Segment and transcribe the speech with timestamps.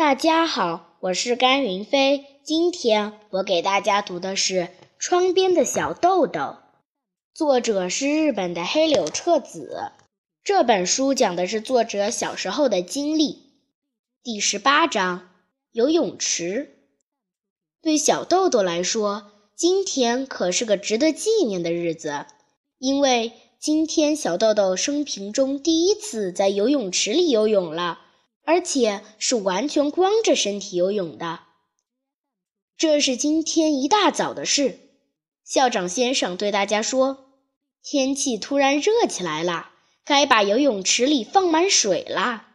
[0.00, 2.24] 大家好，我是甘云飞。
[2.42, 4.54] 今天我给大家读的是
[4.98, 6.40] 《窗边的小豆豆》，
[7.34, 9.92] 作者是日本的黑柳彻子。
[10.42, 13.50] 这本书讲的是作者小时候的经历。
[14.22, 15.28] 第十八章：
[15.70, 16.78] 游泳池。
[17.82, 22.24] 对小豆豆来说，今天可是个值得纪念的日子，
[22.78, 27.98] 因为今天小豆豆生平中第一次在游泳池里游泳了。
[28.44, 31.40] 而且是完全光着身体游泳的。
[32.76, 34.78] 这是今天一大早的事。
[35.44, 37.26] 校长先生对大家说
[37.82, 39.70] ：“天气突然热起来了，
[40.04, 42.46] 该把游泳池里放满水啦！”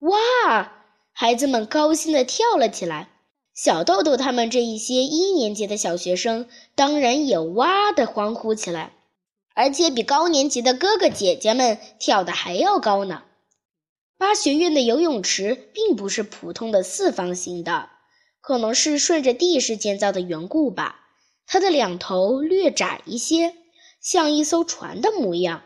[0.00, 0.72] 哇！
[1.12, 3.10] 孩子们高兴地跳了起来。
[3.54, 8.92] 小豆豆他们这一些一年级的小学生当然也哇地欢呼起来，
[9.54, 13.22] 而且比高年级的哥哥姐姐们跳得还要高呢。
[14.24, 17.90] 八学院的游泳池并不是普通的四方形的，
[18.40, 20.98] 可能是顺着地势建造的缘故吧。
[21.46, 23.54] 它的两头略窄一些，
[24.00, 25.62] 像一艘船的模样。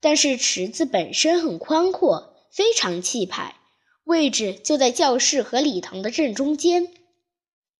[0.00, 3.56] 但是池子本身很宽阔，非常气派，
[4.04, 6.86] 位置就在教室和礼堂的正中间。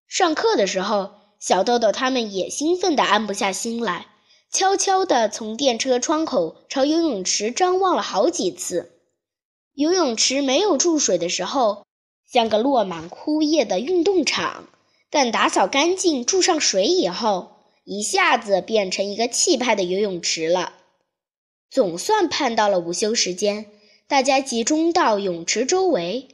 [0.09, 4.09] 上课的时候，小豆豆他们也兴奋得安不下心来，
[4.50, 8.98] 悄悄地从电车窗口朝游泳池张望了好几次。
[9.79, 11.87] 游泳池没有注水的时候，
[12.27, 14.65] 像个落满枯叶的运动场；
[15.09, 17.53] 但打扫干净、注上水以后，
[17.84, 20.73] 一下子变成一个气派的游泳池了。
[21.71, 23.67] 总算盼到了午休时间，
[24.09, 26.27] 大家集中到泳池周围。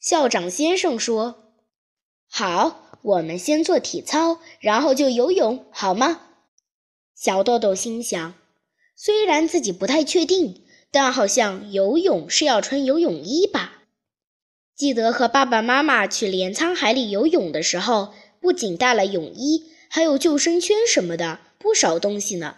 [0.00, 1.52] 校长先生说
[2.26, 6.22] ：“好，我们先做体操，然后就游泳，好吗？”
[7.14, 8.32] 小豆豆心想，
[8.96, 10.64] 虽然自己不太确定。
[10.90, 13.82] 但好像游泳是要穿游泳衣吧？
[14.74, 22.56] 记得和爸爸妈妈去镰仓海里游泳的时候，不仅带了泳衣，还有救生圈什么的，不少东西呢。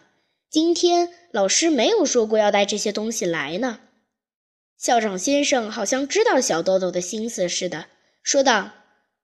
[0.51, 3.81] 今天老师没有说过要带这些东西来呢。
[4.77, 7.87] 校长先生好像知道小豆豆的心思似的，
[8.23, 8.71] 说道：“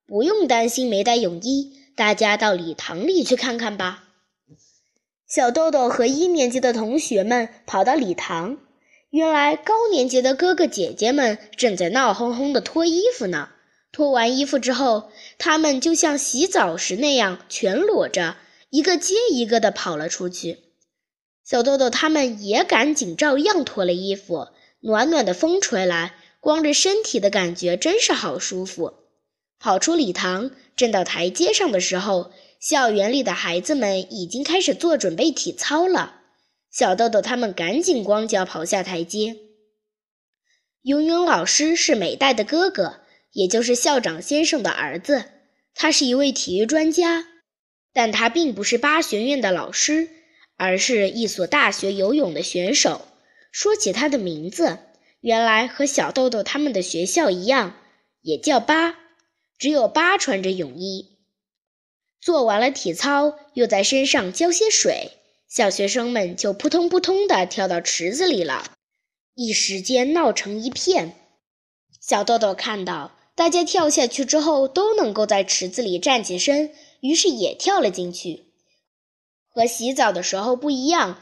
[0.07, 4.05] 不用担心没带泳衣，大家到礼堂里去看看吧。”
[5.29, 8.59] 小豆豆和一年级的同学们跑到礼堂。
[9.11, 13.51] 原来高年级的哥哥姐姐们正在闹哄哄地脱衣服呢。
[13.93, 18.37] 脱完衣服之后，他们就像洗澡时那样全裸着，
[18.69, 20.59] 一个接一个地跑了出去。
[21.45, 24.49] 小豆豆他们也赶紧照样脱了衣服。
[24.81, 28.93] 暖暖的风吹来，光着身体的感觉真是好舒服。
[29.59, 32.31] 跑出礼堂，正到台阶上的时候，
[32.61, 36.16] 校园里的孩子们已经开始做准备体操了。
[36.77, 39.35] 小豆豆他们赶紧光脚跑下台阶。
[40.83, 43.01] 游泳老师是美代的哥哥，
[43.33, 45.25] 也就是校长先生的儿子。
[45.73, 47.25] 他是一位体育专家，
[47.95, 50.11] 但他并不是八学院的老师，
[50.59, 53.09] 而是一所大学游泳的选手。
[53.51, 54.81] 说起他的名字，
[55.21, 57.75] 原来和小豆豆他们的学校一样，
[58.21, 58.99] 也叫八，
[59.57, 61.17] 只有八穿着泳衣。
[62.21, 65.13] 做完了体操，又在身上浇些水。
[65.49, 68.73] 小学生们就扑通扑通地跳到池子里了，
[69.35, 71.15] 一时间闹成一片。
[72.01, 78.45] 小豆豆看到大家跳下去之后都能够在池子里站起身，于是也跳了进去。
[79.49, 81.21] 和洗澡的时候不一样，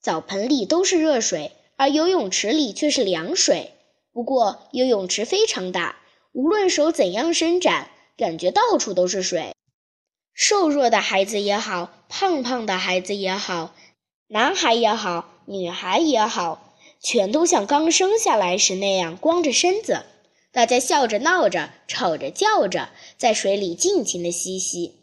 [0.00, 3.72] 澡盆里都是热水，而游泳池里却是凉水。
[4.12, 5.96] 不过游泳池非常大，
[6.32, 9.51] 无论手怎样伸展，感觉到处都是水。
[10.44, 13.72] 瘦弱的孩子也好，胖胖的孩子也好，
[14.26, 20.02] 男孩也好，女孩也好，全都像刚生下来时那样光着身子。
[20.50, 24.96] 大家笑着闹着，吵着叫着，在水里尽情的嬉戏。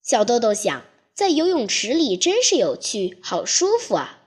[0.00, 4.20] 小豆豆想，在游泳池里真是有趣，好舒服啊！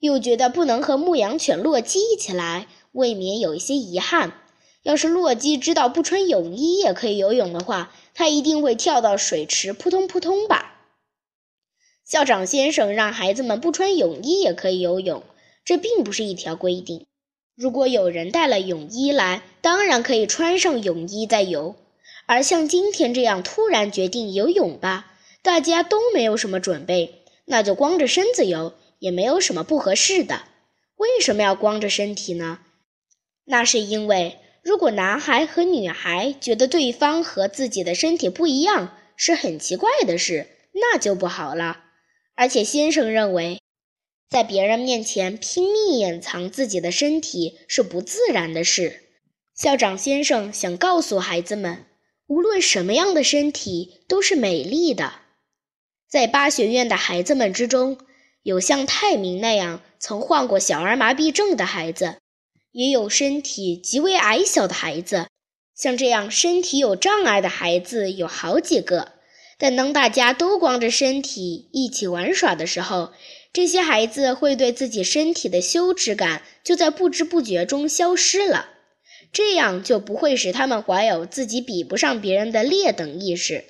[0.00, 4.34] 又觉得不能和牧羊犬洛基一起来，未免有一些遗憾。
[4.82, 10.76] 要是洛基知道不穿泳衣也可以游泳的话，他一定会跳到水池扑通扑通吧。
[12.04, 15.22] 校长先生让孩子们不穿泳衣也可以游泳，
[15.64, 17.06] 这并不是一条规定。
[17.54, 21.74] 如果有人带了泳衣来，当然可以穿上泳衣再游。
[22.26, 30.42] 而像今天这样突然决定游泳吧，大家都没有什么准备，那就光着身子游，也没有什么不合适的。
[30.96, 32.60] 为什么要光着身体呢？
[33.44, 34.38] 那是因为。
[34.68, 41.84] 如果男孩和女孩觉得对方和自己的身体不一样是很奇怪的事，那就不好了。
[42.34, 43.62] 而且先生认为，
[44.28, 49.04] 在别人面前拼命掩藏自己的身体是不自然的事。
[49.54, 51.86] 校长先生想告诉孩子们，
[52.26, 55.14] 无论什么样的身体都是美丽的。
[56.06, 57.96] 在巴学院的孩子们之中，
[58.42, 62.16] 有像泰明那样曾患过小儿麻痹症的孩子，
[62.78, 65.26] 也有身体极为矮小的孩子。
[65.74, 69.14] 像这样身体有障碍的孩子有好几个。
[69.58, 73.12] 但当大家都光着身体一起玩耍的时候，
[73.52, 78.68] 这些孩子会对自己身体的羞耻感就在不知不觉中消失了。
[79.32, 83.64] 这样就不会使他们怀有自己比不上别人的劣等意识。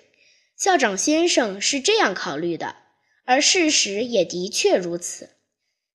[0.58, 2.76] 校长先生是这样考虑的，
[3.24, 5.30] 而事实也的确如此。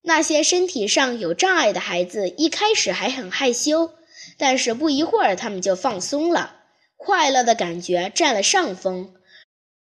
[0.05, 3.93] 那些身体上有障碍的孩子一开始还很害羞，
[4.37, 6.57] 但是不一会儿他们就放松了，
[6.97, 9.13] 快乐的感觉占了上风。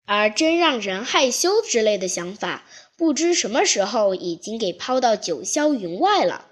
[0.05, 2.65] 而真让人害羞之类的想法，
[2.99, 6.47] 不知什么时候已经给抛到九霄云外了。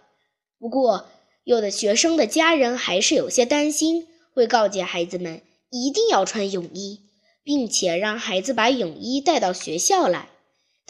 [0.58, 1.08] 不过，
[1.44, 7.00] 有的学生的家人还是有些担心，会告诫孩子们一定要穿泳衣，
[7.44, 10.28] 并且让孩子把泳衣带到学校来。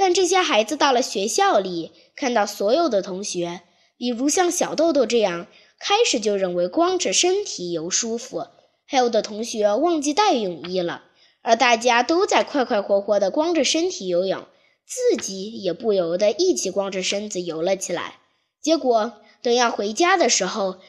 [0.00, 3.61] 但这些孩子到了学校里，看到所有的同学，
[3.99, 5.47] 比如像小豆豆这样，
[5.79, 8.47] 开始就认为光着身体游舒服；
[8.87, 11.05] 还有的同学忘记带泳衣了，
[11.43, 14.47] 而大家都在快快活活地光着身体游泳，
[14.87, 18.14] 自己也不由得一起光着身子游了起来。
[18.62, 19.12] 结果。
[19.43, 20.81] 等要回家的时候，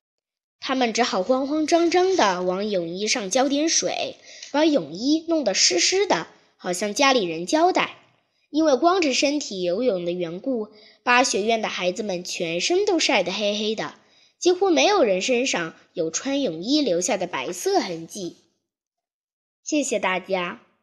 [0.60, 4.18] 他们只好慌慌张张地往泳衣上浇点水，
[4.52, 8.01] 把泳衣弄得湿湿的，好向家里人交代。
[8.52, 10.68] 因为光着身体游泳的缘故，
[11.04, 13.96] 巴学院的孩子们全身都晒得黑黑的，
[14.38, 18.38] 几乎没有人身上有穿泳衣留下的白色痕迹。
[19.64, 20.62] 谢谢大家。